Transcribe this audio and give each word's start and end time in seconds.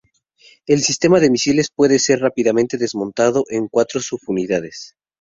El 0.65 0.81
sistema 0.81 1.19
de 1.19 1.29
misiles 1.29 1.69
puede 1.69 1.99
ser 1.99 2.21
rápidamente 2.21 2.75
desmontado 2.79 3.43
en 3.49 3.67
cuatro 3.67 3.99
subunidades. 4.01 4.95